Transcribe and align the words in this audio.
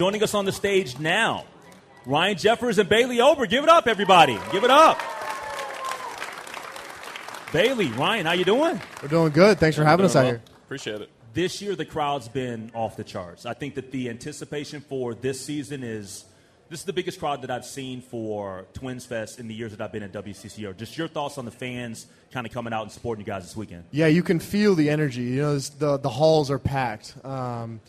Joining 0.00 0.22
us 0.22 0.32
on 0.32 0.44
the 0.44 0.52
stage 0.52 0.96
now, 1.00 1.44
Ryan 2.06 2.38
Jeffers 2.38 2.78
and 2.78 2.88
Bailey 2.88 3.20
Ober. 3.20 3.46
Give 3.46 3.64
it 3.64 3.68
up, 3.68 3.88
everybody. 3.88 4.38
Give 4.52 4.62
it 4.62 4.70
up. 4.70 4.96
Bailey, 7.52 7.88
Ryan, 7.88 8.24
how 8.26 8.30
you 8.34 8.44
doing? 8.44 8.80
We're 9.02 9.08
doing 9.08 9.32
good. 9.32 9.58
Thanks 9.58 9.76
for 9.76 9.82
having 9.82 10.06
us 10.06 10.14
out 10.14 10.26
here. 10.26 10.40
Appreciate 10.66 11.00
it. 11.00 11.10
This 11.34 11.60
year, 11.60 11.74
the 11.74 11.84
crowd's 11.84 12.28
been 12.28 12.70
off 12.74 12.96
the 12.96 13.02
charts. 13.02 13.44
I 13.44 13.54
think 13.54 13.74
that 13.74 13.90
the 13.90 14.08
anticipation 14.08 14.82
for 14.82 15.14
this 15.14 15.44
season 15.44 15.82
is 15.82 16.26
this 16.68 16.78
is 16.78 16.86
the 16.86 16.92
biggest 16.92 17.18
crowd 17.18 17.42
that 17.42 17.50
I've 17.50 17.66
seen 17.66 18.00
for 18.00 18.66
Twins 18.74 19.04
Fest 19.04 19.40
in 19.40 19.48
the 19.48 19.54
years 19.54 19.72
that 19.72 19.80
I've 19.80 19.90
been 19.90 20.04
at 20.04 20.12
WCCO. 20.12 20.76
Just 20.76 20.96
your 20.96 21.08
thoughts 21.08 21.38
on 21.38 21.44
the 21.44 21.50
fans 21.50 22.06
kind 22.30 22.46
of 22.46 22.52
coming 22.52 22.72
out 22.72 22.82
and 22.82 22.92
supporting 22.92 23.26
you 23.26 23.32
guys 23.32 23.42
this 23.42 23.56
weekend. 23.56 23.82
Yeah, 23.90 24.06
you 24.06 24.22
can 24.22 24.38
feel 24.38 24.76
the 24.76 24.90
energy. 24.90 25.22
You 25.22 25.42
know, 25.42 25.54
this, 25.54 25.70
the 25.70 25.96
the 25.96 26.08
halls 26.08 26.52
are 26.52 26.60
packed. 26.60 27.16
Um, 27.24 27.80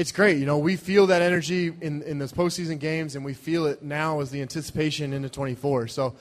it's 0.00 0.12
great. 0.12 0.38
You 0.38 0.46
know, 0.46 0.56
we 0.56 0.76
feel 0.76 1.08
that 1.08 1.20
energy 1.20 1.70
in, 1.78 2.00
in 2.04 2.18
those 2.18 2.32
postseason 2.32 2.78
games, 2.78 3.16
and 3.16 3.22
we 3.22 3.34
feel 3.34 3.66
it 3.66 3.82
now 3.82 4.20
as 4.20 4.30
the 4.30 4.40
anticipation 4.40 5.12
into 5.12 5.28
24. 5.28 5.88
So 5.88 6.14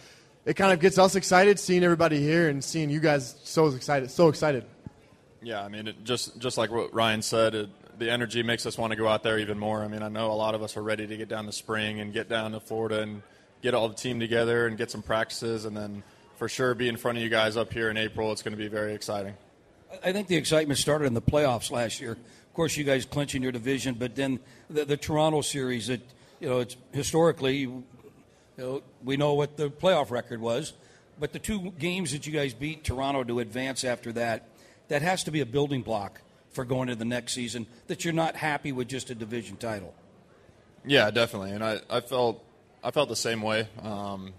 it 0.45 0.55
kind 0.57 0.73
of 0.73 0.81
gets 0.81 0.97
us 0.97 1.15
excited 1.15 1.57
seeing 1.57 1.81
everybody 1.85 2.19
here 2.19 2.49
and 2.49 2.61
seeing 2.61 2.89
you 2.89 2.99
guys 2.99 3.37
so 3.45 3.67
excited. 3.67 4.11
So 4.11 4.27
excited. 4.27 4.65
Yeah, 5.41 5.63
I 5.63 5.69
mean, 5.69 5.87
it, 5.87 6.03
just 6.03 6.37
just 6.39 6.57
like 6.57 6.71
what 6.71 6.93
Ryan 6.93 7.21
said, 7.21 7.55
it, 7.55 7.69
the 7.97 8.11
energy 8.11 8.43
makes 8.43 8.65
us 8.65 8.77
want 8.77 8.91
to 8.91 8.97
go 8.97 9.07
out 9.07 9.23
there 9.23 9.39
even 9.39 9.57
more. 9.57 9.81
I 9.81 9.87
mean, 9.87 10.03
I 10.03 10.09
know 10.09 10.29
a 10.29 10.33
lot 10.33 10.55
of 10.55 10.61
us 10.61 10.75
are 10.75 10.83
ready 10.83 11.07
to 11.07 11.15
get 11.15 11.29
down 11.29 11.45
to 11.45 11.53
spring 11.53 12.01
and 12.01 12.11
get 12.11 12.27
down 12.27 12.51
to 12.51 12.59
Florida 12.59 13.01
and 13.01 13.21
get 13.61 13.73
all 13.73 13.87
the 13.87 13.95
team 13.95 14.19
together 14.19 14.67
and 14.67 14.77
get 14.77 14.91
some 14.91 15.01
practices, 15.01 15.63
and 15.63 15.77
then 15.77 16.03
for 16.35 16.49
sure 16.49 16.75
be 16.75 16.89
in 16.89 16.97
front 16.97 17.17
of 17.17 17.23
you 17.23 17.29
guys 17.29 17.55
up 17.55 17.71
here 17.71 17.89
in 17.89 17.95
April. 17.95 18.33
It's 18.33 18.41
going 18.41 18.57
to 18.57 18.61
be 18.61 18.67
very 18.67 18.93
exciting. 18.93 19.35
I 20.03 20.11
think 20.11 20.27
the 20.27 20.35
excitement 20.35 20.79
started 20.79 21.05
in 21.05 21.13
the 21.13 21.21
playoffs 21.21 21.71
last 21.71 21.99
year. 21.99 22.11
Of 22.11 22.53
course, 22.53 22.77
you 22.77 22.83
guys 22.83 23.05
clinching 23.05 23.41
your 23.41 23.51
division, 23.51 23.95
but 23.95 24.15
then 24.15 24.39
the, 24.69 24.85
the 24.85 24.97
Toronto 24.97 25.41
series. 25.41 25.87
that 25.87 26.01
you 26.39 26.47
know, 26.47 26.59
it's 26.59 26.77
historically, 26.91 27.57
you 27.57 27.83
know, 28.57 28.81
we 29.03 29.17
know 29.17 29.33
what 29.33 29.57
the 29.57 29.69
playoff 29.69 30.11
record 30.11 30.41
was, 30.41 30.73
but 31.19 31.33
the 31.33 31.39
two 31.39 31.71
games 31.77 32.11
that 32.11 32.25
you 32.25 32.33
guys 32.33 32.53
beat 32.53 32.83
Toronto 32.83 33.23
to 33.23 33.39
advance 33.39 33.83
after 33.83 34.11
that, 34.13 34.47
that 34.87 35.01
has 35.01 35.23
to 35.25 35.31
be 35.31 35.41
a 35.41 35.45
building 35.45 35.81
block 35.81 36.21
for 36.51 36.63
going 36.65 36.87
to 36.87 36.95
the 36.95 37.05
next 37.05 37.33
season. 37.33 37.67
That 37.87 38.05
you're 38.05 38.13
not 38.13 38.35
happy 38.35 38.71
with 38.71 38.87
just 38.87 39.09
a 39.09 39.15
division 39.15 39.57
title. 39.57 39.93
Yeah, 40.85 41.11
definitely, 41.11 41.51
and 41.51 41.63
I, 41.63 41.81
I 41.89 41.99
felt 41.99 42.43
I 42.83 42.91
felt 42.91 43.09
the 43.09 43.15
same 43.15 43.41
way. 43.41 43.67
Um, 43.81 44.33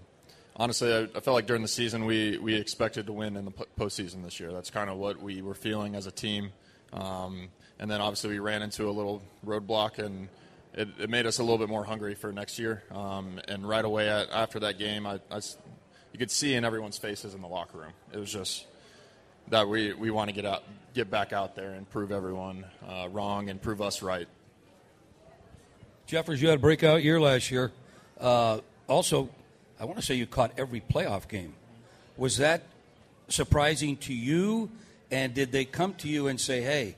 honestly, 0.60 0.92
I, 0.92 1.02
I, 1.04 1.20
felt 1.20 1.34
like 1.34 1.46
during 1.46 1.62
the 1.62 1.68
season 1.68 2.04
we, 2.04 2.36
we 2.36 2.54
expected 2.54 3.06
to 3.06 3.12
win 3.12 3.36
in 3.36 3.46
the 3.46 3.50
postseason 3.50 4.22
this 4.22 4.38
year. 4.38 4.52
That's 4.52 4.70
kind 4.70 4.90
of 4.90 4.98
what 4.98 5.20
we 5.20 5.40
were 5.40 5.54
feeling 5.54 5.94
as 5.94 6.06
a 6.06 6.10
team. 6.10 6.52
Um, 6.92 7.48
and 7.78 7.90
then 7.90 8.02
obviously 8.02 8.30
we 8.30 8.40
ran 8.40 8.60
into 8.60 8.88
a 8.88 8.92
little 8.92 9.22
roadblock, 9.44 9.98
and 9.98 10.28
it, 10.74 10.88
it 10.98 11.08
made 11.08 11.24
us 11.24 11.38
a 11.38 11.42
little 11.42 11.56
bit 11.56 11.70
more 11.70 11.82
hungry 11.82 12.14
for 12.14 12.30
next 12.30 12.58
year. 12.58 12.82
Um, 12.90 13.40
and 13.48 13.66
right 13.66 13.84
away 13.84 14.10
at, 14.10 14.28
after 14.30 14.60
that 14.60 14.78
game, 14.78 15.06
I, 15.06 15.18
I, 15.30 15.40
you 16.12 16.18
could 16.18 16.30
see 16.30 16.54
in 16.54 16.64
everyone's 16.66 16.98
faces 16.98 17.34
in 17.34 17.40
the 17.40 17.48
locker 17.48 17.78
room. 17.78 17.92
It 18.12 18.18
was 18.18 18.30
just 18.30 18.66
that 19.48 19.66
we, 19.66 19.94
we 19.94 20.10
want 20.10 20.28
to 20.28 20.34
get 20.34 20.44
out, 20.44 20.62
get 20.92 21.10
back 21.10 21.32
out 21.32 21.56
there 21.56 21.70
and 21.70 21.88
prove 21.88 22.12
everyone 22.12 22.66
uh, 22.86 23.08
wrong 23.10 23.48
and 23.48 23.62
prove 23.62 23.80
us 23.80 24.02
right. 24.02 24.28
Jeffers, 26.06 26.42
you 26.42 26.48
had 26.48 26.58
a 26.58 26.60
breakout 26.60 27.02
year 27.02 27.18
last 27.18 27.50
year. 27.50 27.72
Uh, 28.20 28.58
also, 28.86 29.30
I 29.80 29.86
want 29.86 29.98
to 29.98 30.04
say 30.04 30.14
you 30.14 30.26
caught 30.26 30.52
every 30.58 30.82
playoff 30.82 31.26
game. 31.26 31.54
Was 32.18 32.36
that 32.36 32.64
surprising 33.28 33.96
to 33.98 34.12
you? 34.12 34.70
And 35.10 35.32
did 35.32 35.52
they 35.52 35.64
come 35.64 35.94
to 35.94 36.08
you 36.08 36.28
and 36.28 36.38
say, 36.38 36.60
"Hey, 36.60 36.96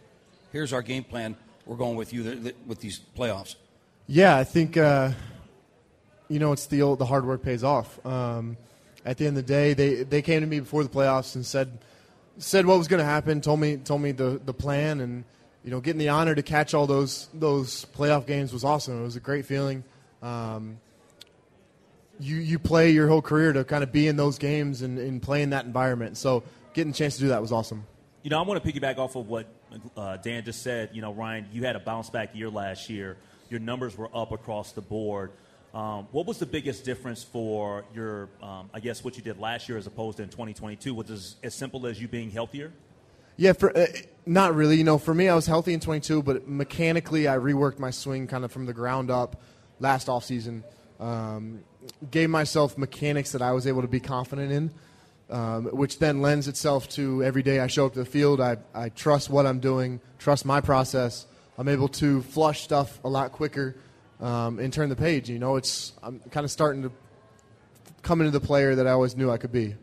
here's 0.51 0.73
our 0.73 0.83
game 0.83 1.05
plan. 1.05 1.37
We're 1.65 1.77
going 1.77 1.97
with 1.97 2.13
you 2.13 2.53
with 2.67 2.81
these 2.81 3.01
playoffs"? 3.17 3.55
Yeah, 4.09 4.37
I 4.37 4.43
think 4.43 4.77
uh, 4.77 5.13
you 6.29 6.41
know 6.41 6.53
it's 6.53 6.67
the 6.67 6.83
old 6.83 6.99
the 6.99 7.07
hard 7.07 7.25
work 7.25 7.43
pays 7.43 7.63
off. 7.63 8.05
Um, 8.05 8.57
at 9.05 9.17
the 9.17 9.27
end 9.27 9.39
of 9.39 9.47
the 9.47 9.53
day, 9.53 9.75
they 9.75 10.03
they 10.03 10.21
came 10.21 10.41
to 10.41 10.47
me 10.47 10.59
before 10.61 10.83
the 10.83 10.91
playoffs 10.91 11.37
and 11.37 11.47
said 11.47 11.79
said 12.39 12.67
what 12.67 12.79
was 12.79 12.89
going 12.89 12.99
to 12.99 13.05
happen. 13.05 13.41
Told 13.41 13.61
me 13.61 13.77
told 13.77 14.03
me 14.03 14.11
the 14.11 14.41
the 14.45 14.53
plan, 14.53 15.01
and 15.01 15.25
you 15.65 15.71
know 15.71 15.81
getting 15.81 16.01
the 16.01 16.09
honor 16.09 16.35
to 16.35 16.43
catch 16.43 16.75
all 16.75 16.89
those 16.89 17.29
those 17.33 17.87
playoff 17.97 18.27
games 18.27 18.53
was 18.53 18.65
awesome. 18.65 19.01
It 19.01 19.05
was 19.05 19.17
a 19.17 19.21
great 19.21 19.47
feeling. 19.47 19.85
Um, 20.21 20.79
you 22.23 22.37
you 22.37 22.59
play 22.59 22.91
your 22.91 23.09
whole 23.09 23.23
career 23.23 23.53
to 23.53 23.65
kind 23.65 23.83
of 23.83 23.93
be 23.93 24.07
in 24.07 24.17
those 24.17 24.39
games 24.39 24.83
and, 24.83 24.99
and 24.99 25.21
play 25.21 25.43
in 25.43 25.51
that 25.51 25.65
environment. 25.65 26.17
So 26.17 26.45
getting 26.73 26.93
a 26.93 26.95
chance 26.95 27.17
to 27.17 27.23
do 27.23 27.29
that 27.29 27.43
was 27.43 27.53
awesome. 27.53 27.85
You 28.23 28.31
know, 28.31 28.39
I 28.39 28.43
want 28.43 28.63
to 28.63 28.73
piggyback 28.73 28.99
off 28.99 29.17
of 29.17 29.29
what 29.29 29.47
uh, 29.97 30.17
Dan 30.19 30.45
just 30.45 30.63
said. 30.63 30.91
You 30.93 31.03
know, 31.03 31.13
Ryan, 31.13 31.49
you 31.53 31.65
had 31.65 31.77
a 31.77 31.81
bounce 31.81 32.09
back 32.11 32.35
year 32.35 32.49
last 32.49 32.89
year. 32.89 33.17
Your 33.51 33.61
numbers 33.61 33.97
were 33.99 34.09
up 34.15 34.33
across 34.33 34.73
the 34.73 34.81
board. 34.81 35.33
Um, 35.75 36.07
what 36.13 36.27
was 36.27 36.39
the 36.39 36.47
biggest 36.47 36.85
difference 36.85 37.25
for 37.25 37.85
your, 37.95 38.29
um, 38.43 38.69
I 38.75 38.81
guess, 38.81 39.03
what 39.03 39.17
you 39.17 39.23
did 39.23 39.39
last 39.39 39.69
year 39.69 39.79
as 39.79 39.87
opposed 39.87 40.19
to 40.19 40.23
in 40.23 40.29
2022? 40.29 40.95
Was 40.95 41.11
it 41.11 41.47
as 41.47 41.55
simple 41.55 41.87
as 41.87 42.01
you 42.01 42.09
being 42.09 42.31
healthier? 42.31 42.73
Yeah, 43.37 43.55
for 43.55 43.77
uh, 43.77 43.87
not 44.27 44.55
really. 44.55 44.77
You 44.77 44.85
know, 44.85 44.99
for 44.99 45.15
me, 45.15 45.29
I 45.29 45.35
was 45.35 45.47
healthy 45.47 45.73
in 45.73 45.81
22, 45.81 46.23
but 46.23 46.47
mechanically, 46.47 47.27
I 47.27 47.37
reworked 47.37 47.79
my 47.79 47.91
swing 47.91 48.27
kind 48.27 48.45
of 48.45 48.53
from 48.53 48.67
the 48.67 48.75
ground 48.75 49.11
up 49.11 49.41
last 49.81 50.09
off 50.11 50.25
season. 50.25 50.63
Um, 51.01 51.65
gave 52.11 52.31
myself 52.31 52.77
mechanics 52.79 53.33
that 53.33 53.43
I 53.43 53.53
was 53.53 53.67
able 53.67 53.83
to 53.83 53.89
be 53.89 54.01
confident 54.01 54.53
in, 54.53 54.71
um, 55.31 55.67
which 55.67 55.99
then 55.99 56.21
lends 56.21 56.49
itself 56.49 56.89
to 56.91 57.23
every 57.23 57.43
day 57.43 57.61
I 57.61 57.67
show 57.67 57.87
up 57.87 57.95
to 57.95 58.01
the 58.01 58.05
field. 58.05 58.41
I, 58.41 58.59
I 58.75 58.89
trust 58.91 59.31
what 59.31 59.47
I'm 59.47 59.61
doing, 59.61 60.01
trust 60.19 60.45
my 60.45 60.61
process. 60.61 61.27
I'm 61.59 61.69
able 61.69 61.89
to 61.89 62.23
flush 62.23 62.63
stuff 62.63 62.99
a 63.05 63.09
lot 63.09 63.33
quicker 63.33 63.77
um, 64.21 64.59
and 64.59 64.73
turn 64.73 64.89
the 64.89 64.97
page. 64.97 65.29
You 65.29 65.39
know, 65.39 65.57
it's 65.57 65.93
I'm 66.03 66.21
kind 66.31 66.45
of 66.45 66.51
starting 66.51 66.83
to 66.83 66.93
come 68.03 68.21
into 68.21 68.31
the 68.31 68.45
player 68.45 68.75
that 68.75 68.87
I 68.87 68.91
always 68.91 69.17
knew 69.17 69.31
I 69.31 69.37
could 69.37 69.53
be. 69.53 69.75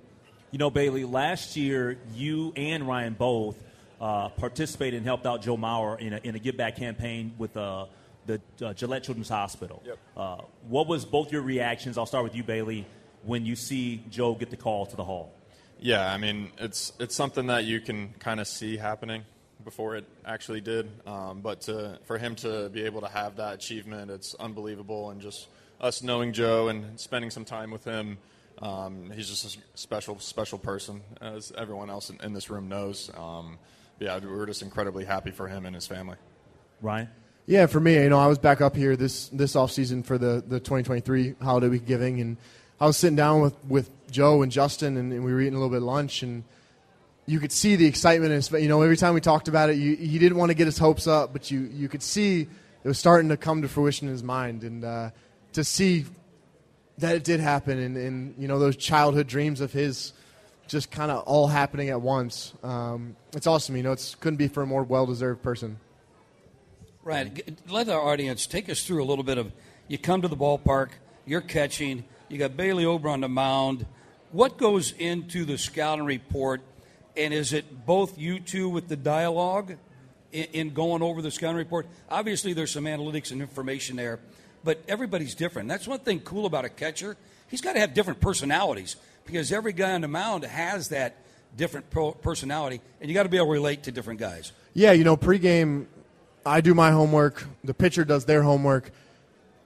You 0.52 0.58
know, 0.58 0.70
Bailey, 0.70 1.06
last 1.06 1.56
year 1.56 1.98
you 2.14 2.54
and 2.56 2.88
Ryan 2.88 3.14
both 3.14 3.56
uh, 4.02 4.30
participated 4.30 4.98
and 4.98 5.06
helped 5.06 5.26
out 5.26 5.42
Joe 5.42 5.58
Mauer 5.58 6.00
in 6.00 6.14
a, 6.14 6.18
in 6.24 6.36
a 6.36 6.40
give 6.40 6.58
back 6.58 6.76
campaign 6.76 7.34
with 7.38 7.56
a 7.56 7.62
uh, 7.62 7.86
the 8.30 8.68
uh, 8.68 8.74
Gillette 8.74 9.04
Children's 9.04 9.30
Hospital. 9.30 9.82
Yep. 9.86 9.98
Uh, 10.16 10.38
what 10.68 10.88
was 10.88 11.06
both 11.06 11.32
your 11.32 11.42
reactions? 11.42 11.98
I'll 11.98 12.06
start 12.06 12.24
with 12.24 12.36
you, 12.36 12.44
Bailey, 12.44 12.86
when 13.24 13.46
you 13.46 13.56
see 13.56 14.04
Joe 14.10 14.36
get 14.36 14.50
the 14.50 14.58
call 14.58 14.86
to 14.86 14.96
the 14.96 15.04
hall. 15.04 15.34
Yeah, 15.80 16.12
I 16.12 16.18
mean 16.18 16.52
it's 16.58 16.94
it's 17.00 17.16
something 17.16 17.48
that 17.48 17.64
you 17.66 17.80
can 17.80 18.14
kind 18.20 18.40
of 18.40 18.48
see 18.48 18.78
happening 18.78 19.24
before 19.64 19.96
it 19.96 20.06
actually 20.26 20.62
did. 20.62 20.90
Um, 21.06 21.42
but 21.42 21.62
to, 21.62 22.00
for 22.06 22.18
him 22.18 22.36
to 22.36 22.70
be 22.70 22.84
able 22.84 23.02
to 23.02 23.08
have 23.08 23.38
that 23.38 23.56
achievement, 23.56 24.12
it's 24.12 24.36
unbelievable. 24.36 25.10
And 25.10 25.22
just 25.22 25.48
us 25.82 26.02
knowing 26.04 26.34
Joe 26.34 26.70
and 26.70 27.00
spending 27.00 27.30
some 27.30 27.46
time 27.46 27.72
with 27.72 27.84
him, 27.84 28.18
um, 28.62 29.12
he's 29.12 29.30
just 29.30 29.56
a 29.56 29.60
special, 29.78 30.20
special 30.20 30.58
person, 30.58 31.02
as 31.22 31.52
everyone 31.58 31.90
else 31.90 32.10
in, 32.10 32.20
in 32.22 32.34
this 32.34 32.50
room 32.50 32.68
knows. 32.68 33.12
Um, 33.18 33.58
yeah, 34.00 34.20
we're 34.24 34.46
just 34.46 34.62
incredibly 34.62 35.06
happy 35.06 35.32
for 35.32 35.48
him 35.48 35.66
and 35.66 35.76
his 35.76 35.88
family. 35.88 36.18
Ryan? 36.82 37.10
Yeah, 37.50 37.66
for 37.66 37.80
me, 37.80 37.96
you 37.96 38.10
know, 38.10 38.20
I 38.20 38.28
was 38.28 38.38
back 38.38 38.62
up 38.62 38.76
here 38.76 38.96
this 38.96 39.28
this 39.30 39.56
off 39.56 39.72
season 39.72 40.04
for 40.04 40.20
the 40.20 40.44
the 40.48 40.60
2023 40.60 41.34
holiday 41.42 41.68
week 41.68 41.88
giving, 41.88 42.22
and 42.22 42.38
I 42.80 42.86
was 42.86 42.96
sitting 42.96 43.16
down 43.16 43.42
with 43.42 43.56
with 43.68 43.90
Joe 44.12 44.44
and 44.44 44.52
Justin, 44.52 44.98
and, 44.98 45.12
and 45.12 45.26
we 45.26 45.34
were 45.34 45.42
eating 45.42 45.56
a 45.56 45.58
little 45.58 45.72
bit 45.72 45.78
of 45.78 45.84
lunch, 45.84 46.22
and 46.22 46.44
you 47.26 47.40
could 47.40 47.52
see 47.52 47.76
the 47.76 47.88
excitement. 47.88 48.34
In 48.34 48.36
his, 48.36 48.52
you 48.52 48.68
know, 48.68 48.84
every 48.84 48.98
time 48.98 49.16
we 49.16 49.20
talked 49.20 49.48
about 49.48 49.72
it, 49.72 49.78
you, 49.78 49.96
he 49.96 50.20
didn't 50.20 50.38
want 50.38 50.52
to 50.52 50.54
get 50.54 50.68
his 50.68 50.78
hopes 50.78 51.08
up, 51.08 51.34
but 51.34 51.50
you 51.50 51.62
you 51.74 51.90
could 51.90 52.04
see 52.04 52.42
it 52.42 52.88
was 52.88 53.00
starting 53.00 53.30
to 53.30 53.38
come 53.38 53.64
to 53.64 53.68
fruition 53.68 54.08
in 54.08 54.12
his 54.12 54.22
mind, 54.22 54.64
and 54.64 54.86
uh, 54.86 55.10
to 55.54 55.64
see 55.64 56.06
that 57.00 57.16
it 57.16 57.24
did 57.24 57.40
happen, 57.40 57.80
and, 57.80 57.98
and 57.98 58.36
you 58.38 58.48
know 58.48 58.60
those 58.60 58.76
childhood 58.76 59.26
dreams 59.26 59.60
of 59.60 59.74
his 59.74 60.14
just 60.68 60.92
kind 60.92 61.10
of 61.10 61.24
all 61.24 61.48
happening 61.48 61.90
at 61.90 62.00
once. 62.00 62.54
Um, 62.62 63.16
it's 63.36 63.48
awesome. 63.48 63.76
You 63.76 63.82
know, 63.82 63.94
it 63.94 64.16
couldn't 64.20 64.38
be 64.38 64.50
for 64.50 64.62
a 64.62 64.68
more 64.68 64.84
well 64.84 65.08
deserved 65.08 65.42
person. 65.42 65.80
Right. 67.04 67.58
Let 67.70 67.88
our 67.88 68.02
audience 68.02 68.46
take 68.46 68.70
us 68.70 68.84
through 68.84 69.02
a 69.02 69.06
little 69.06 69.24
bit 69.24 69.38
of 69.38 69.54
you 69.88 69.98
come 69.98 70.22
to 70.22 70.28
the 70.28 70.36
ballpark, 70.36 70.90
you're 71.26 71.42
catching, 71.42 72.04
you 72.28 72.38
got 72.38 72.58
Bailey 72.58 72.86
Ober 72.86 73.10
on 73.10 73.22
the 73.22 73.30
mound. 73.30 73.86
What 74.32 74.58
goes 74.58 74.92
into 74.92 75.46
the 75.46 75.58
scouting 75.58 76.06
report, 76.06 76.62
and 77.16 77.34
is 77.34 77.54
it 77.54 77.86
both 77.86 78.20
you 78.20 78.40
two 78.40 78.68
with 78.70 78.90
the 78.90 78.98
dialogue 78.98 79.78
in, 80.32 80.44
in 80.52 80.74
going 80.74 81.02
over 81.02 81.22
the 81.22 81.32
scouting 81.32 81.58
report? 81.58 81.88
Obviously, 82.10 82.54
there's 82.54 82.72
some 82.72 82.84
analytics 82.84 83.32
and 83.32 83.42
information 83.42 83.96
there, 83.96 84.20
but 84.64 84.84
everybody's 84.88 85.36
different. 85.36 85.70
That's 85.70 85.88
one 85.88 86.00
thing 86.00 86.20
cool 86.20 86.46
about 86.46 86.66
a 86.66 86.70
catcher. 86.70 87.16
He's 87.48 87.62
got 87.62 87.74
to 87.74 87.80
have 87.80 87.94
different 87.94 88.20
personalities 88.20 88.98
because 89.26 89.52
every 89.52 89.74
guy 89.74 89.94
on 89.94 90.02
the 90.02 90.08
mound 90.08 90.44
has 90.44 90.90
that 90.90 91.16
different 91.56 91.90
personality, 92.22 92.82
and 93.00 93.10
you 93.10 93.16
got 93.16 93.24
to 93.24 93.30
be 93.30 93.38
able 93.38 93.48
to 93.48 93.54
relate 93.54 93.84
to 93.84 93.92
different 93.92 94.20
guys. 94.20 94.52
Yeah, 94.74 94.92
you 94.92 95.04
know, 95.04 95.18
pregame 95.18 95.88
I 96.46 96.62
do 96.62 96.74
my 96.74 96.92
homework. 96.92 97.44
The 97.64 97.74
pitcher 97.74 98.06
does 98.06 98.26
their 98.26 98.44
homework. 98.44 98.92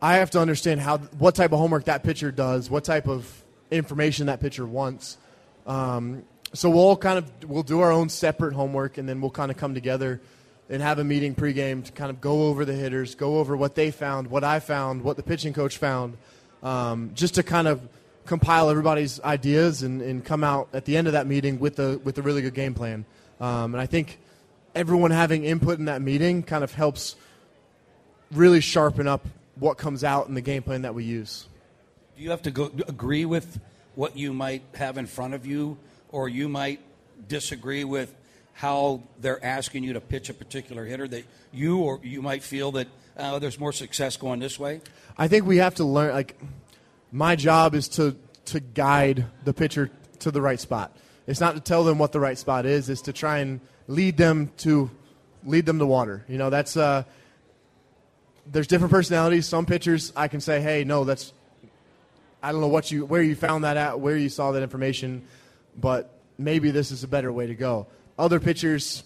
I 0.01 0.15
have 0.17 0.31
to 0.31 0.39
understand 0.39 0.81
how 0.81 0.97
what 0.97 1.35
type 1.35 1.51
of 1.53 1.59
homework 1.59 1.85
that 1.85 2.03
pitcher 2.03 2.31
does, 2.31 2.69
what 2.69 2.83
type 2.83 3.07
of 3.07 3.43
information 3.71 4.27
that 4.27 4.39
pitcher 4.39 4.65
wants. 4.65 5.17
Um, 5.65 6.23
so 6.53 6.69
we'll 6.69 6.81
all 6.81 6.97
kind 6.97 7.17
of 7.17 7.49
we'll 7.49 7.63
do 7.63 7.79
our 7.79 7.91
own 7.91 8.09
separate 8.09 8.53
homework, 8.53 8.97
and 8.97 9.07
then 9.07 9.21
we'll 9.21 9.31
kind 9.31 9.49
of 9.49 9.57
come 9.57 9.73
together 9.73 10.21
and 10.69 10.81
have 10.81 10.99
a 10.99 11.03
meeting 11.03 11.35
pregame 11.35 11.83
to 11.85 11.91
kind 11.91 12.09
of 12.09 12.21
go 12.21 12.47
over 12.47 12.65
the 12.65 12.73
hitters, 12.73 13.15
go 13.15 13.37
over 13.37 13.55
what 13.55 13.75
they 13.75 13.91
found, 13.91 14.27
what 14.27 14.43
I 14.43 14.59
found, 14.59 15.03
what 15.03 15.17
the 15.17 15.23
pitching 15.23 15.53
coach 15.53 15.77
found, 15.77 16.17
um, 16.61 17.11
just 17.13 17.35
to 17.35 17.43
kind 17.43 17.67
of 17.67 17.81
compile 18.25 18.69
everybody's 18.69 19.19
ideas 19.21 19.83
and, 19.83 20.01
and 20.01 20.23
come 20.23 20.43
out 20.43 20.69
at 20.73 20.85
the 20.85 20.95
end 20.95 21.07
of 21.07 21.13
that 21.13 21.27
meeting 21.27 21.59
with 21.59 21.79
a 21.79 21.97
with 21.99 22.17
a 22.17 22.21
really 22.21 22.41
good 22.41 22.53
game 22.53 22.73
plan. 22.73 23.05
Um, 23.39 23.73
and 23.73 23.81
I 23.81 23.85
think 23.85 24.19
everyone 24.75 25.11
having 25.11 25.43
input 25.43 25.79
in 25.79 25.85
that 25.85 26.01
meeting 26.01 26.43
kind 26.43 26.63
of 26.63 26.73
helps 26.73 27.15
really 28.31 28.61
sharpen 28.61 29.07
up 29.07 29.25
what 29.55 29.77
comes 29.77 30.03
out 30.03 30.27
in 30.27 30.33
the 30.33 30.41
game 30.41 30.63
plan 30.63 30.81
that 30.81 30.95
we 30.95 31.03
use. 31.03 31.47
Do 32.17 32.23
you 32.23 32.31
have 32.31 32.41
to 32.43 32.51
go, 32.51 32.71
agree 32.87 33.25
with 33.25 33.59
what 33.95 34.17
you 34.17 34.33
might 34.33 34.63
have 34.75 34.97
in 34.97 35.05
front 35.05 35.33
of 35.33 35.45
you, 35.45 35.77
or 36.09 36.29
you 36.29 36.49
might 36.49 36.79
disagree 37.27 37.83
with 37.83 38.13
how 38.53 39.01
they're 39.19 39.43
asking 39.43 39.83
you 39.83 39.93
to 39.93 40.01
pitch 40.01 40.29
a 40.29 40.33
particular 40.33 40.85
hitter 40.85 41.07
that 41.07 41.25
you 41.51 41.79
or 41.79 41.99
you 42.03 42.21
might 42.21 42.43
feel 42.43 42.71
that 42.73 42.87
uh, 43.17 43.39
there's 43.39 43.59
more 43.59 43.71
success 43.71 44.17
going 44.17 44.39
this 44.39 44.59
way? 44.59 44.81
I 45.17 45.27
think 45.27 45.45
we 45.45 45.57
have 45.57 45.75
to 45.75 45.83
learn. 45.83 46.13
Like, 46.13 46.39
my 47.11 47.35
job 47.35 47.75
is 47.75 47.87
to 47.89 48.15
to 48.45 48.59
guide 48.59 49.25
the 49.45 49.53
pitcher 49.53 49.89
to 50.19 50.31
the 50.31 50.41
right 50.41 50.59
spot. 50.59 50.95
It's 51.27 51.39
not 51.39 51.55
to 51.55 51.61
tell 51.61 51.83
them 51.83 51.97
what 51.97 52.11
the 52.11 52.19
right 52.19 52.37
spot 52.37 52.65
is. 52.65 52.89
It's 52.89 53.03
to 53.03 53.13
try 53.13 53.39
and 53.39 53.61
lead 53.87 54.17
them 54.17 54.51
to 54.57 54.89
lead 55.45 55.65
them 55.65 55.79
to 55.79 55.85
water. 55.85 56.23
You 56.27 56.37
know, 56.37 56.49
that's 56.49 56.77
uh, 56.77 57.03
there's 58.51 58.67
different 58.67 58.91
personalities. 58.91 59.47
Some 59.47 59.65
pitchers 59.65 60.13
I 60.15 60.27
can 60.27 60.41
say, 60.41 60.61
hey, 60.61 60.83
no, 60.83 61.03
that's 61.03 61.33
I 62.41 62.51
don't 62.51 62.61
know 62.61 62.67
what 62.67 62.91
you 62.91 63.05
where 63.05 63.21
you 63.21 63.35
found 63.35 63.63
that 63.63 63.77
at, 63.77 63.99
where 63.99 64.17
you 64.17 64.29
saw 64.29 64.51
that 64.51 64.63
information, 64.63 65.25
but 65.79 66.17
maybe 66.37 66.71
this 66.71 66.91
is 66.91 67.03
a 67.03 67.07
better 67.07 67.31
way 67.31 67.47
to 67.47 67.55
go. 67.55 67.87
Other 68.17 68.39
pitchers, 68.39 69.03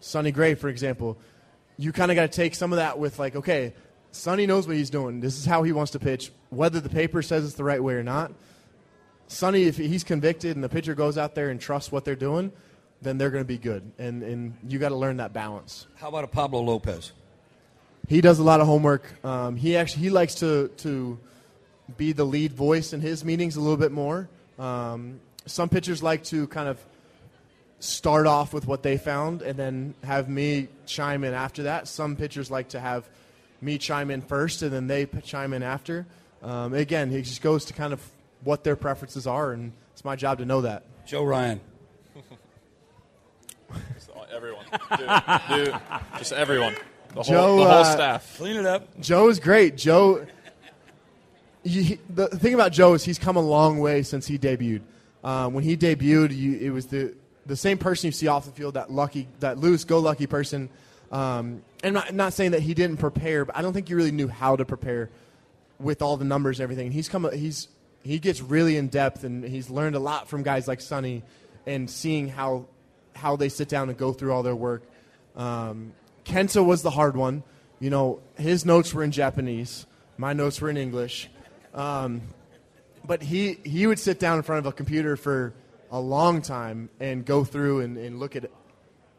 Sonny 0.00 0.30
Gray, 0.30 0.54
for 0.54 0.68
example, 0.68 1.16
you 1.78 1.92
kind 1.92 2.10
of 2.10 2.14
got 2.14 2.30
to 2.30 2.36
take 2.36 2.54
some 2.54 2.72
of 2.72 2.76
that 2.76 2.98
with 2.98 3.18
like, 3.18 3.34
okay, 3.34 3.74
Sonny 4.12 4.46
knows 4.46 4.66
what 4.66 4.76
he's 4.76 4.90
doing. 4.90 5.20
This 5.20 5.38
is 5.38 5.44
how 5.44 5.62
he 5.62 5.72
wants 5.72 5.92
to 5.92 5.98
pitch, 5.98 6.30
whether 6.50 6.80
the 6.80 6.88
paper 6.88 7.22
says 7.22 7.44
it's 7.44 7.54
the 7.54 7.64
right 7.64 7.82
way 7.82 7.94
or 7.94 8.02
not. 8.02 8.32
Sonny, 9.26 9.64
if 9.64 9.76
he's 9.76 10.04
convicted 10.04 10.54
and 10.54 10.62
the 10.62 10.68
pitcher 10.68 10.94
goes 10.94 11.18
out 11.18 11.34
there 11.34 11.48
and 11.48 11.60
trusts 11.60 11.90
what 11.90 12.04
they're 12.04 12.14
doing, 12.14 12.52
then 13.04 13.18
they're 13.18 13.30
going 13.30 13.44
to 13.44 13.48
be 13.48 13.58
good. 13.58 13.92
And 13.98 14.22
and 14.22 14.54
you 14.66 14.78
got 14.78 14.88
to 14.88 14.96
learn 14.96 15.18
that 15.18 15.32
balance. 15.32 15.86
How 15.96 16.08
about 16.08 16.24
a 16.24 16.28
Pablo 16.28 16.60
Lopez? 16.60 17.12
He 18.08 18.20
does 18.20 18.38
a 18.38 18.42
lot 18.42 18.60
of 18.60 18.66
homework. 18.66 19.24
Um, 19.24 19.56
he 19.56 19.76
actually 19.76 20.02
he 20.02 20.10
likes 20.10 20.36
to 20.36 20.68
to 20.78 21.18
be 21.96 22.12
the 22.12 22.24
lead 22.24 22.52
voice 22.52 22.92
in 22.92 23.00
his 23.00 23.24
meetings 23.24 23.56
a 23.56 23.60
little 23.60 23.76
bit 23.76 23.92
more. 23.92 24.28
Um, 24.58 25.20
some 25.46 25.68
pitchers 25.68 26.02
like 26.02 26.24
to 26.24 26.46
kind 26.48 26.68
of 26.68 26.78
start 27.80 28.26
off 28.26 28.54
with 28.54 28.66
what 28.66 28.82
they 28.82 28.96
found 28.96 29.42
and 29.42 29.58
then 29.58 29.94
have 30.02 30.28
me 30.28 30.68
chime 30.86 31.22
in 31.24 31.34
after 31.34 31.64
that. 31.64 31.86
Some 31.86 32.16
pitchers 32.16 32.50
like 32.50 32.70
to 32.70 32.80
have 32.80 33.08
me 33.60 33.78
chime 33.78 34.10
in 34.10 34.22
first 34.22 34.62
and 34.62 34.72
then 34.72 34.86
they 34.86 35.06
chime 35.22 35.52
in 35.52 35.62
after. 35.62 36.06
Um, 36.42 36.74
again, 36.74 37.12
it 37.12 37.22
just 37.22 37.42
goes 37.42 37.66
to 37.66 37.74
kind 37.74 37.92
of 37.92 38.02
what 38.42 38.64
their 38.64 38.76
preferences 38.76 39.26
are, 39.26 39.52
and 39.52 39.72
it's 39.92 40.04
my 40.04 40.16
job 40.16 40.38
to 40.38 40.44
know 40.44 40.60
that. 40.60 40.84
Joe 41.06 41.24
Ryan. 41.24 41.60
Everyone, 44.34 44.64
dude, 44.98 45.10
dude, 45.48 45.74
just 46.18 46.32
everyone, 46.32 46.74
the 47.08 47.22
whole, 47.22 47.24
Joe, 47.24 47.56
the 47.56 47.62
whole 47.64 47.72
uh, 47.72 47.84
staff. 47.84 48.36
Clean 48.36 48.56
it 48.56 48.66
up. 48.66 49.00
Joe 49.00 49.28
is 49.28 49.38
great. 49.40 49.76
Joe. 49.76 50.26
He, 51.62 51.98
the 52.10 52.26
thing 52.28 52.52
about 52.52 52.72
Joe 52.72 52.92
is 52.94 53.04
he's 53.04 53.18
come 53.18 53.36
a 53.36 53.40
long 53.40 53.78
way 53.78 54.02
since 54.02 54.26
he 54.26 54.38
debuted. 54.38 54.82
Um, 55.22 55.54
when 55.54 55.64
he 55.64 55.76
debuted, 55.76 56.36
you, 56.36 56.58
it 56.58 56.70
was 56.70 56.86
the 56.86 57.14
the 57.46 57.56
same 57.56 57.78
person 57.78 58.08
you 58.08 58.12
see 58.12 58.26
off 58.26 58.44
the 58.44 58.52
field, 58.52 58.74
that 58.74 58.90
lucky, 58.90 59.28
that 59.40 59.58
loose, 59.58 59.84
go 59.84 59.98
lucky 59.98 60.26
person. 60.26 60.68
Um, 61.12 61.62
and 61.82 61.86
I'm 61.86 61.92
not, 61.94 62.14
not 62.14 62.32
saying 62.32 62.50
that 62.52 62.60
he 62.60 62.74
didn't 62.74 62.96
prepare, 62.96 63.44
but 63.44 63.56
I 63.56 63.62
don't 63.62 63.72
think 63.72 63.88
he 63.88 63.94
really 63.94 64.10
knew 64.10 64.28
how 64.28 64.56
to 64.56 64.64
prepare 64.64 65.10
with 65.78 66.02
all 66.02 66.16
the 66.16 66.24
numbers 66.24 66.58
and 66.58 66.64
everything. 66.64 66.90
He's 66.90 67.08
come, 67.08 67.30
he's 67.32 67.68
he 68.02 68.18
gets 68.18 68.40
really 68.40 68.76
in 68.76 68.88
depth, 68.88 69.24
and 69.24 69.44
he's 69.44 69.70
learned 69.70 69.96
a 69.96 69.98
lot 69.98 70.28
from 70.28 70.42
guys 70.42 70.68
like 70.68 70.80
Sonny, 70.80 71.22
and 71.66 71.88
seeing 71.88 72.28
how 72.28 72.66
how 73.14 73.36
they 73.36 73.48
sit 73.48 73.68
down 73.68 73.88
and 73.88 73.98
go 73.98 74.12
through 74.12 74.32
all 74.32 74.42
their 74.42 74.56
work. 74.56 74.82
Um, 75.36 75.92
Kenta 76.24 76.64
was 76.64 76.82
the 76.82 76.90
hard 76.90 77.16
one. 77.16 77.42
You 77.80 77.90
know, 77.90 78.20
his 78.36 78.64
notes 78.64 78.94
were 78.94 79.02
in 79.02 79.10
Japanese. 79.10 79.86
My 80.16 80.32
notes 80.32 80.60
were 80.60 80.70
in 80.70 80.76
English. 80.76 81.28
Um, 81.74 82.22
but 83.04 83.22
he, 83.22 83.58
he 83.64 83.86
would 83.86 83.98
sit 83.98 84.18
down 84.18 84.38
in 84.38 84.42
front 84.42 84.60
of 84.60 84.66
a 84.66 84.72
computer 84.72 85.16
for 85.16 85.52
a 85.90 86.00
long 86.00 86.40
time 86.40 86.88
and 87.00 87.24
go 87.24 87.44
through 87.44 87.80
and, 87.80 87.98
and 87.98 88.18
look 88.18 88.36
at 88.36 88.50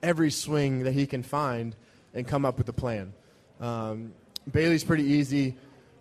every 0.01 0.31
swing 0.31 0.83
that 0.83 0.93
he 0.93 1.05
can 1.05 1.23
find 1.23 1.75
and 2.13 2.27
come 2.27 2.45
up 2.45 2.57
with 2.57 2.67
a 2.69 2.73
plan. 2.73 3.13
Um, 3.59 4.13
Bailey's 4.51 4.83
pretty 4.83 5.03
easy. 5.03 5.55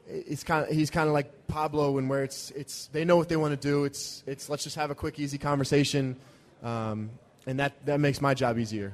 It's 0.09 0.45
kind 0.45 0.67
of, 0.67 0.75
he's 0.75 0.91
kind 0.91 1.09
of 1.09 1.15
like 1.15 1.47
Pablo, 1.47 1.99
and 1.99 2.11
where 2.11 2.25
it's, 2.25 2.51
it's 2.51 2.89
they 2.89 3.05
know 3.05 3.17
what 3.17 3.29
they 3.29 3.37
want 3.37 3.59
to 3.59 3.69
do. 3.69 3.85
It's, 3.85 4.23
it's 4.27 4.49
let's 4.49 4.63
just 4.63 4.77
have 4.77 4.91
a 4.91 4.95
quick, 4.95 5.19
easy 5.19 5.39
conversation, 5.39 6.17
um, 6.63 7.11
and 7.47 7.61
that, 7.61 7.85
that 7.87 8.01
makes 8.01 8.21
my 8.21 8.35
job 8.35 8.59
easier. 8.59 8.93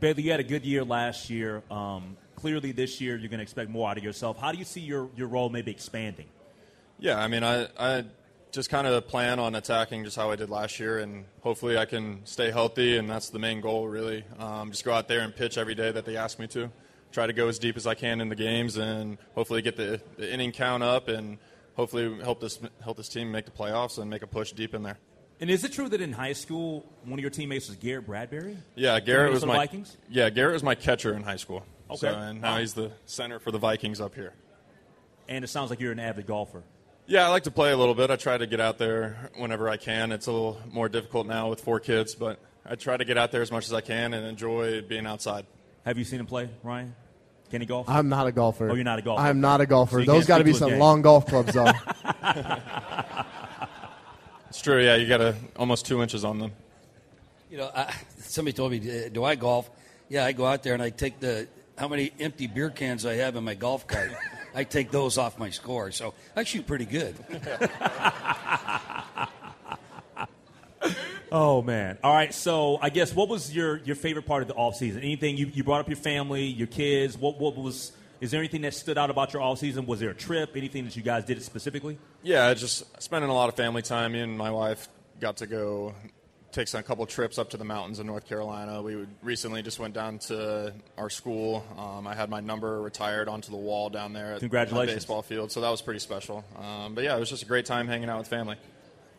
Bailey, 0.00 0.22
you 0.24 0.30
had 0.30 0.40
a 0.40 0.44
good 0.44 0.64
year 0.64 0.84
last 0.84 1.30
year. 1.30 1.62
Um, 1.70 2.16
clearly, 2.36 2.72
this 2.72 3.00
year 3.00 3.16
you're 3.16 3.28
going 3.28 3.38
to 3.38 3.42
expect 3.44 3.70
more 3.70 3.88
out 3.88 3.98
of 3.98 4.04
yourself. 4.04 4.38
How 4.38 4.52
do 4.52 4.58
you 4.58 4.64
see 4.64 4.80
your, 4.80 5.08
your 5.16 5.28
role 5.28 5.48
maybe 5.48 5.70
expanding? 5.70 6.26
Yeah, 6.98 7.18
I 7.18 7.28
mean, 7.28 7.44
I, 7.44 7.68
I 7.78 8.04
just 8.52 8.68
kind 8.68 8.86
of 8.86 9.08
plan 9.08 9.38
on 9.38 9.54
attacking 9.54 10.04
just 10.04 10.16
how 10.16 10.30
I 10.30 10.36
did 10.36 10.50
last 10.50 10.78
year, 10.78 10.98
and 10.98 11.24
hopefully 11.40 11.78
I 11.78 11.84
can 11.84 12.24
stay 12.24 12.50
healthy, 12.50 12.96
and 12.96 13.08
that's 13.08 13.30
the 13.30 13.38
main 13.38 13.60
goal, 13.60 13.88
really. 13.88 14.24
Um, 14.38 14.70
just 14.70 14.84
go 14.84 14.92
out 14.92 15.08
there 15.08 15.20
and 15.20 15.34
pitch 15.34 15.56
every 15.56 15.74
day 15.74 15.90
that 15.90 16.04
they 16.04 16.16
ask 16.16 16.38
me 16.38 16.46
to. 16.48 16.70
Try 17.12 17.26
to 17.26 17.32
go 17.32 17.48
as 17.48 17.58
deep 17.58 17.76
as 17.76 17.86
I 17.86 17.94
can 17.94 18.20
in 18.20 18.28
the 18.28 18.36
games, 18.36 18.76
and 18.76 19.18
hopefully 19.34 19.62
get 19.62 19.76
the, 19.76 20.00
the 20.16 20.32
inning 20.32 20.52
count 20.52 20.82
up, 20.82 21.08
and 21.08 21.38
hopefully 21.76 22.20
help 22.22 22.40
this 22.40 22.58
help 22.82 22.96
this 22.96 23.08
team 23.08 23.32
make 23.32 23.44
the 23.44 23.50
playoffs 23.50 23.98
and 23.98 24.10
make 24.10 24.22
a 24.22 24.26
push 24.26 24.52
deep 24.52 24.74
in 24.74 24.82
there. 24.82 24.98
And 25.42 25.50
is 25.50 25.64
it 25.64 25.72
true 25.72 25.88
that 25.88 26.00
in 26.00 26.12
high 26.12 26.34
school 26.34 26.86
one 27.04 27.18
of 27.18 27.20
your 27.20 27.30
teammates 27.30 27.66
was 27.68 27.76
Garrett 27.76 28.06
Bradbury? 28.06 28.56
Yeah, 28.76 28.98
Garrett 29.00 29.32
was 29.32 29.42
Minnesota 29.42 29.46
my 29.58 29.66
Vikings. 29.66 29.96
yeah 30.08 30.30
Garrett 30.30 30.52
was 30.54 30.62
my 30.62 30.76
catcher 30.76 31.14
in 31.14 31.22
high 31.24 31.36
school. 31.36 31.66
Okay. 31.90 31.98
So, 31.98 32.08
and 32.14 32.40
now 32.40 32.52
Wow. 32.54 32.60
he's 32.60 32.74
the 32.74 32.92
center 33.06 33.40
for 33.40 33.50
the 33.50 33.58
Vikings 33.58 34.00
up 34.00 34.14
here. 34.14 34.34
And 35.28 35.44
it 35.44 35.48
sounds 35.48 35.68
like 35.70 35.80
you're 35.80 35.90
an 35.92 35.98
avid 35.98 36.26
golfer. 36.28 36.62
Yeah, 37.06 37.26
I 37.26 37.30
like 37.30 37.42
to 37.42 37.50
play 37.50 37.72
a 37.72 37.76
little 37.76 37.96
bit. 37.96 38.08
I 38.10 38.16
try 38.16 38.38
to 38.38 38.46
get 38.46 38.60
out 38.60 38.78
there 38.78 39.30
whenever 39.36 39.68
I 39.68 39.76
can. 39.76 40.12
It's 40.12 40.28
a 40.28 40.32
little 40.32 40.60
more 40.70 40.88
difficult 40.88 41.26
now 41.26 41.50
with 41.50 41.60
four 41.60 41.80
kids, 41.80 42.14
but 42.14 42.38
I 42.64 42.76
try 42.76 42.96
to 42.96 43.04
get 43.04 43.18
out 43.18 43.32
there 43.32 43.42
as 43.42 43.50
much 43.50 43.66
as 43.66 43.72
I 43.72 43.80
can 43.80 44.14
and 44.14 44.24
enjoy 44.24 44.82
being 44.82 45.06
outside. 45.06 45.44
Have 45.84 45.98
you 45.98 46.04
seen 46.04 46.20
him 46.20 46.26
play, 46.26 46.50
Ryan? 46.62 46.94
Can 47.50 47.60
he 47.60 47.66
golf? 47.66 47.88
I'm 47.88 48.08
not 48.08 48.28
a 48.28 48.32
golfer. 48.32 48.70
Oh, 48.70 48.74
you're 48.74 48.84
not 48.84 49.00
a 49.00 49.02
golfer. 49.02 49.20
I'm 49.22 49.40
not 49.40 49.60
a 49.60 49.66
golfer. 49.66 50.04
So 50.04 50.12
Those 50.12 50.24
got 50.26 50.38
to 50.38 50.44
be 50.44 50.52
some 50.52 50.70
game. 50.70 50.78
long 50.78 51.02
golf 51.02 51.26
clubs, 51.26 51.52
though. 51.52 51.66
It's 54.52 54.60
true. 54.60 54.84
Yeah, 54.84 54.96
you 54.96 55.08
got 55.08 55.22
a, 55.22 55.34
almost 55.56 55.86
two 55.86 56.02
inches 56.02 56.26
on 56.26 56.38
them. 56.38 56.52
You 57.50 57.56
know, 57.56 57.70
I, 57.74 57.90
somebody 58.18 58.54
told 58.54 58.70
me, 58.70 59.08
"Do 59.08 59.24
I 59.24 59.34
golf?" 59.34 59.70
Yeah, 60.10 60.26
I 60.26 60.32
go 60.32 60.44
out 60.44 60.62
there 60.62 60.74
and 60.74 60.82
I 60.82 60.90
take 60.90 61.20
the 61.20 61.48
how 61.78 61.88
many 61.88 62.12
empty 62.20 62.48
beer 62.48 62.68
cans 62.68 63.06
I 63.06 63.14
have 63.14 63.34
in 63.34 63.44
my 63.44 63.54
golf 63.54 63.86
cart. 63.86 64.10
I 64.54 64.64
take 64.64 64.90
those 64.90 65.16
off 65.16 65.38
my 65.38 65.48
score, 65.48 65.90
so 65.90 66.12
I 66.36 66.44
shoot 66.44 66.66
pretty 66.66 66.84
good. 66.84 67.16
Oh 71.34 71.62
man! 71.62 71.96
All 72.04 72.12
right, 72.12 72.34
so 72.34 72.78
I 72.82 72.90
guess 72.90 73.14
what 73.14 73.26
was 73.26 73.56
your, 73.56 73.78
your 73.84 73.96
favorite 73.96 74.26
part 74.26 74.42
of 74.42 74.48
the 74.48 74.54
off 74.54 74.76
season? 74.76 75.00
Anything 75.00 75.38
you, 75.38 75.46
you 75.46 75.64
brought 75.64 75.80
up 75.80 75.88
your 75.88 75.96
family, 75.96 76.44
your 76.44 76.66
kids? 76.66 77.16
What 77.16 77.38
what 77.40 77.56
was? 77.56 77.92
Is 78.22 78.30
there 78.30 78.38
anything 78.38 78.60
that 78.60 78.72
stood 78.72 78.98
out 78.98 79.10
about 79.10 79.32
your 79.32 79.42
off 79.42 79.58
season? 79.58 79.84
Was 79.84 79.98
there 79.98 80.10
a 80.10 80.14
trip? 80.14 80.52
Anything 80.54 80.84
that 80.84 80.94
you 80.94 81.02
guys 81.02 81.24
did 81.24 81.42
specifically? 81.42 81.98
Yeah, 82.22 82.54
just 82.54 83.02
spending 83.02 83.28
a 83.28 83.34
lot 83.34 83.48
of 83.48 83.56
family 83.56 83.82
time. 83.82 84.12
Me 84.12 84.20
and 84.20 84.38
my 84.38 84.52
wife 84.52 84.88
got 85.18 85.38
to 85.38 85.48
go 85.48 85.92
take 86.52 86.68
some, 86.68 86.78
a 86.78 86.84
couple 86.84 87.04
trips 87.06 87.36
up 87.36 87.50
to 87.50 87.56
the 87.56 87.64
mountains 87.64 87.98
in 87.98 88.06
North 88.06 88.28
Carolina. 88.28 88.80
We 88.80 88.94
would, 88.94 89.08
recently 89.22 89.60
just 89.60 89.80
went 89.80 89.92
down 89.92 90.20
to 90.20 90.72
our 90.96 91.10
school. 91.10 91.66
Um, 91.76 92.06
I 92.06 92.14
had 92.14 92.30
my 92.30 92.38
number 92.38 92.80
retired 92.80 93.28
onto 93.28 93.50
the 93.50 93.56
wall 93.56 93.90
down 93.90 94.12
there 94.12 94.34
at 94.34 94.38
Congratulations. 94.38 94.92
my 94.92 94.94
baseball 94.94 95.22
field, 95.22 95.50
so 95.50 95.60
that 95.60 95.70
was 95.70 95.82
pretty 95.82 95.98
special. 95.98 96.44
Um, 96.56 96.94
but 96.94 97.02
yeah, 97.02 97.16
it 97.16 97.18
was 97.18 97.28
just 97.28 97.42
a 97.42 97.46
great 97.46 97.66
time 97.66 97.88
hanging 97.88 98.08
out 98.08 98.18
with 98.18 98.28
family. 98.28 98.54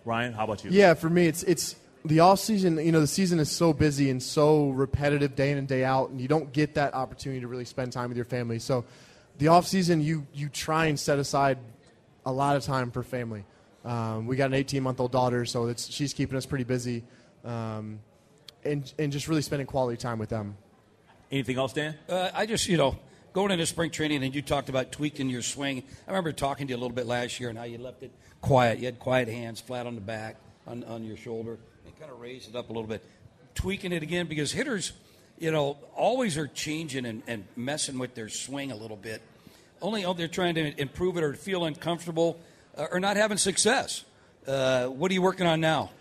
Ryan, 0.05 0.31
how 0.31 0.45
about 0.45 0.63
you? 0.63 0.71
Yeah, 0.71 0.93
for 0.93 1.09
me, 1.09 1.27
it's 1.27 1.43
it's 1.43 1.75
the 2.05 2.19
off 2.19 2.39
season. 2.39 2.77
You 2.77 2.91
know, 2.91 3.01
the 3.01 3.07
season 3.07 3.39
is 3.39 3.51
so 3.51 3.73
busy 3.73 4.09
and 4.09 4.21
so 4.21 4.69
repetitive, 4.69 5.35
day 5.35 5.51
in 5.51 5.57
and 5.57 5.67
day 5.67 5.83
out, 5.83 6.09
and 6.09 6.19
you 6.19 6.27
don't 6.27 6.51
get 6.51 6.75
that 6.75 6.93
opportunity 6.93 7.41
to 7.41 7.47
really 7.47 7.65
spend 7.65 7.91
time 7.91 8.09
with 8.09 8.17
your 8.17 8.25
family. 8.25 8.59
So, 8.59 8.85
the 9.37 9.47
off 9.49 9.67
season, 9.67 10.01
you 10.01 10.27
you 10.33 10.49
try 10.49 10.87
and 10.87 10.99
set 10.99 11.19
aside 11.19 11.57
a 12.25 12.31
lot 12.31 12.55
of 12.55 12.63
time 12.63 12.91
for 12.91 13.03
family. 13.03 13.45
Um, 13.85 14.27
we 14.27 14.35
got 14.35 14.45
an 14.45 14.53
18 14.53 14.81
month 14.81 14.99
old 14.99 15.11
daughter, 15.11 15.45
so 15.45 15.67
it's, 15.67 15.89
she's 15.89 16.13
keeping 16.13 16.37
us 16.37 16.45
pretty 16.45 16.63
busy, 16.63 17.03
um, 17.43 17.99
and 18.63 18.91
and 18.97 19.11
just 19.11 19.27
really 19.27 19.41
spending 19.41 19.67
quality 19.67 19.97
time 19.97 20.19
with 20.19 20.29
them. 20.29 20.55
Anything 21.31 21.57
else, 21.57 21.73
Dan? 21.73 21.95
Uh, 22.07 22.29
I 22.33 22.45
just, 22.45 22.67
you 22.67 22.77
know, 22.77 22.97
going 23.33 23.51
into 23.51 23.65
spring 23.65 23.89
training, 23.89 24.23
and 24.23 24.33
you 24.33 24.41
talked 24.41 24.69
about 24.69 24.91
tweaking 24.91 25.29
your 25.29 25.41
swing. 25.41 25.83
I 26.07 26.11
remember 26.11 26.31
talking 26.31 26.67
to 26.67 26.71
you 26.71 26.77
a 26.77 26.79
little 26.79 26.95
bit 26.95 27.07
last 27.07 27.39
year 27.39 27.49
and 27.49 27.57
how 27.57 27.63
you 27.65 27.79
left 27.79 28.03
it 28.03 28.11
quiet. 28.39 28.79
You 28.79 28.85
had 28.85 28.99
quiet 28.99 29.27
hands, 29.27 29.59
flat 29.59 29.87
on 29.87 29.95
the 29.95 30.01
back, 30.01 30.37
on, 30.67 30.83
on 30.83 31.03
your 31.03 31.17
shoulder, 31.17 31.53
and 31.53 31.59
kind 32.03 32.15
of 32.15 32.19
raised 32.19 32.49
it 32.49 32.55
up 32.57 32.69
a 32.69 32.73
little 32.73 32.87
bit. 32.87 33.01
Tweaking 33.55 33.93
it 33.93 34.03
again 34.03 34.27
because 34.27 34.51
hitters, 34.51 34.91
you 35.39 35.51
know, 35.51 35.77
always 35.95 36.37
are 36.37 36.47
changing 36.47 37.05
and, 37.05 37.23
and 37.27 37.45
messing 37.55 37.97
with 37.97 38.13
their 38.13 38.27
swing 38.27 38.73
a 38.73 38.75
little 38.75 38.97
bit. 38.97 39.21
Only 39.81 40.03
oh, 40.03 40.11
they're 40.11 40.27
trying 40.27 40.55
to 40.55 40.81
improve 40.81 41.15
it 41.15 41.23
or 41.23 41.33
feel 41.33 41.63
uncomfortable 41.63 42.37
uh, 42.77 42.87
or 42.91 42.99
not 42.99 43.15
having 43.15 43.37
success. 43.37 44.03
Uh, 44.45 44.87
what 44.87 45.11
are 45.11 45.13
you 45.13 45.21
working 45.21 45.47
on 45.47 45.61
now? 45.61 45.91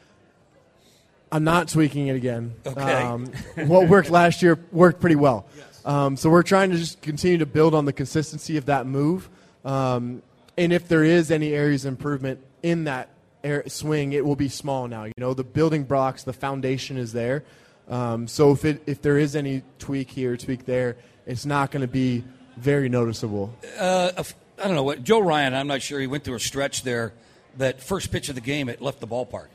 I'm 1.30 1.44
not 1.44 1.68
tweaking 1.68 2.08
it 2.08 2.16
again. 2.16 2.52
Okay. 2.66 2.80
Um, 2.80 3.26
what 3.54 3.88
worked 3.88 4.10
last 4.20 4.42
year 4.42 4.58
worked 4.72 5.00
pretty 5.00 5.14
well. 5.14 5.46
Um, 5.84 6.16
so 6.16 6.30
we're 6.30 6.42
trying 6.42 6.72
to 6.72 6.78
just 6.78 7.00
continue 7.00 7.38
to 7.38 7.46
build 7.46 7.76
on 7.76 7.84
the 7.84 7.92
consistency 7.92 8.56
of 8.56 8.66
that 8.66 8.86
move. 8.86 9.28
Um, 9.64 10.22
and 10.58 10.72
if 10.72 10.88
there 10.88 11.04
is 11.04 11.30
any 11.30 11.52
areas 11.52 11.84
of 11.84 11.90
improvement 11.90 12.40
in 12.64 12.84
that 12.84 13.08
air 13.44 13.62
swing, 13.68 14.12
it 14.12 14.24
will 14.24 14.36
be 14.36 14.48
small 14.48 14.88
now. 14.88 15.04
You 15.04 15.12
know, 15.16 15.34
the 15.34 15.44
building 15.44 15.84
blocks, 15.84 16.24
the 16.24 16.32
foundation 16.32 16.96
is 16.96 17.12
there. 17.12 17.44
Um, 17.88 18.28
so 18.28 18.52
if 18.52 18.64
it, 18.64 18.82
if 18.86 19.02
there 19.02 19.18
is 19.18 19.36
any 19.36 19.62
tweak 19.78 20.10
here, 20.10 20.36
tweak 20.36 20.64
there, 20.64 20.96
it's 21.26 21.44
not 21.44 21.70
going 21.70 21.82
to 21.82 21.88
be 21.88 22.24
very 22.56 22.88
noticeable. 22.88 23.54
Uh, 23.78 24.12
I 24.58 24.64
don't 24.64 24.76
know 24.76 24.82
what 24.82 25.02
Joe 25.02 25.20
Ryan. 25.20 25.54
I'm 25.54 25.66
not 25.66 25.82
sure. 25.82 26.00
He 26.00 26.06
went 26.06 26.24
through 26.24 26.36
a 26.36 26.40
stretch 26.40 26.82
there. 26.82 27.12
That 27.58 27.82
first 27.82 28.10
pitch 28.10 28.28
of 28.28 28.34
the 28.34 28.40
game, 28.40 28.68
it 28.68 28.80
left 28.80 29.00
the 29.00 29.06
ballpark. 29.06 29.48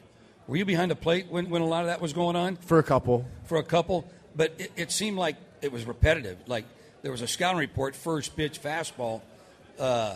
Were 0.48 0.56
you 0.56 0.66
behind 0.66 0.92
the 0.92 0.96
plate 0.96 1.28
when, 1.30 1.50
when 1.50 1.62
a 1.62 1.66
lot 1.66 1.82
of 1.82 1.88
that 1.88 2.00
was 2.00 2.14
going 2.14 2.36
on? 2.36 2.58
For 2.58 2.80
a 2.80 2.84
couple. 2.84 3.26
For 3.46 3.58
a 3.58 3.64
couple, 3.64 4.10
but 4.36 4.54
it, 4.60 4.72
it 4.76 4.92
seemed 4.92 5.18
like 5.18 5.36
it 5.62 5.72
was 5.72 5.86
repetitive. 5.86 6.38
Like 6.48 6.66
there 7.02 7.12
was 7.12 7.22
a 7.22 7.28
scouting 7.28 7.60
report, 7.60 7.96
first 7.96 8.38
pitch, 8.38 8.62
fastball. 8.62 9.22
Uh, 9.80 10.16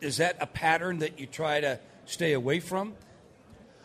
is 0.00 0.16
that 0.16 0.36
a 0.40 0.46
pattern 0.46 0.98
that 1.00 1.20
you 1.20 1.26
try 1.26 1.60
to 1.60 1.78
stay 2.06 2.32
away 2.32 2.60
from? 2.60 2.94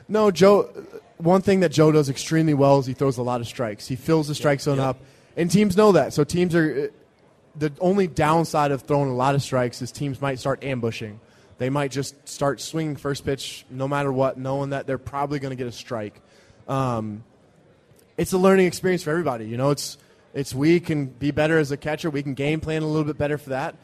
No, 0.08 0.32
Joe. 0.32 0.70
One 1.18 1.42
thing 1.42 1.62
that 1.62 1.72
Joe 1.72 1.92
does 1.92 2.10
extremely 2.10 2.54
well 2.54 2.80
is 2.80 2.86
he 2.86 2.94
throws 2.94 3.18
a 3.18 3.24
lot 3.24 3.42
of 3.42 3.48
strikes. 3.48 3.88
He 3.88 3.96
fills 3.96 4.28
the 4.28 4.36
strike 4.36 4.62
zone 4.62 4.78
yep. 4.78 4.86
up, 4.86 4.98
and 5.36 5.50
teams 5.50 5.76
know 5.76 5.94
that. 5.94 6.14
So 6.14 6.24
teams 6.24 6.54
are 6.56 6.92
the 7.58 7.72
only 7.80 8.08
downside 8.08 8.72
of 8.72 8.84
throwing 8.84 9.10
a 9.10 9.16
lot 9.16 9.36
of 9.36 9.42
strikes 9.42 9.82
is 9.82 9.92
teams 9.92 10.22
might 10.22 10.40
start 10.40 10.64
ambushing. 10.64 11.20
They 11.58 11.70
might 11.70 11.92
just 11.92 12.28
start 12.28 12.62
swinging 12.62 12.98
first 12.98 13.26
pitch 13.26 13.66
no 13.70 13.88
matter 13.88 14.12
what, 14.12 14.38
knowing 14.38 14.70
that 14.70 14.86
they're 14.86 15.00
probably 15.00 15.40
going 15.40 15.50
to 15.50 15.56
get 15.56 15.68
a 15.68 15.72
strike. 15.72 16.22
Um, 16.68 17.24
it's 18.16 18.34
a 18.34 18.38
learning 18.38 18.68
experience 18.68 19.04
for 19.04 19.10
everybody. 19.10 19.46
You 19.48 19.58
know, 19.58 19.72
it's 19.72 19.98
it's 20.34 20.54
we 20.54 20.80
can 20.80 21.08
be 21.08 21.32
better 21.32 21.58
as 21.58 21.72
a 21.72 21.78
catcher. 21.78 22.10
We 22.10 22.22
can 22.22 22.36
game 22.36 22.60
plan 22.60 22.84
a 22.84 22.88
little 22.88 23.06
bit 23.06 23.18
better 23.18 23.38
for 23.38 23.50
that. 23.52 23.76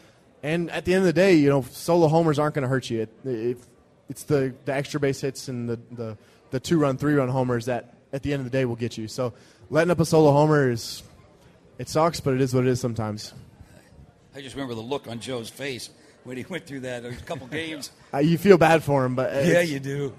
And 0.44 0.70
at 0.70 0.86
the 0.86 0.94
end 0.94 1.02
of 1.02 1.06
the 1.06 1.14
day, 1.14 1.36
you 1.36 1.50
know, 1.50 1.64
solo 1.72 2.08
homers 2.08 2.38
aren't 2.38 2.54
going 2.54 2.64
to 2.64 2.68
hurt 2.68 2.90
you. 2.90 3.08
It, 3.26 3.58
it's 4.10 4.24
the, 4.24 4.54
the 4.66 4.74
extra 4.74 5.00
base 5.00 5.22
hits 5.22 5.48
and 5.48 5.70
the, 5.70 5.80
the, 5.92 6.18
the 6.52 6.60
two 6.60 6.78
run, 6.78 6.98
three 6.98 7.14
run 7.14 7.30
homers 7.30 7.66
that 7.66 7.96
at 8.12 8.24
the 8.24 8.34
end 8.34 8.42
of 8.42 8.46
the 8.46 8.56
day 8.56 8.66
will 8.66 8.76
get 8.76 8.98
you. 8.98 9.08
So 9.08 9.34
letting 9.70 9.92
up 9.92 10.00
a 10.00 10.06
solo 10.06 10.32
homer 10.32 10.70
is 10.70 11.04
it 11.78 11.90
sucks, 11.90 12.20
but 12.20 12.34
it 12.34 12.42
is 12.42 12.54
what 12.54 12.66
it 12.66 12.70
is 12.70 12.80
sometimes. 12.80 13.34
I 14.36 14.42
just 14.42 14.56
remember 14.56 14.76
the 14.76 14.82
look 14.82 15.08
on 15.08 15.20
Joe's 15.20 15.50
face 15.50 15.90
when 16.24 16.38
he 16.38 16.46
went 16.48 16.66
through 16.66 16.82
that 16.82 17.06
a 17.06 17.14
couple 17.26 17.48
games. 17.48 17.92
Uh, 18.14 18.20
you 18.20 18.38
feel 18.38 18.60
bad 18.60 18.84
for 18.84 19.06
him, 19.06 19.16
but 19.16 19.34
yeah, 19.44 19.62
you 19.62 19.80
do. 19.80 20.14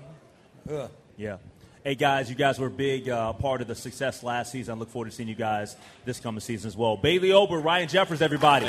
Ugh. 0.68 0.90
Yeah. 1.16 1.36
Hey 1.84 1.94
guys, 1.94 2.28
you 2.28 2.34
guys 2.34 2.58
were 2.58 2.66
a 2.66 2.70
big 2.70 3.08
uh, 3.08 3.32
part 3.34 3.60
of 3.60 3.68
the 3.68 3.76
success 3.76 4.24
last 4.24 4.50
season. 4.50 4.74
I 4.74 4.78
look 4.78 4.88
forward 4.88 5.10
to 5.10 5.14
seeing 5.14 5.28
you 5.28 5.36
guys 5.36 5.76
this 6.04 6.18
coming 6.18 6.40
season 6.40 6.66
as 6.66 6.76
well. 6.76 6.96
Bailey 6.96 7.30
Ober, 7.30 7.58
Ryan 7.58 7.86
Jeffers, 7.86 8.20
everybody. 8.20 8.68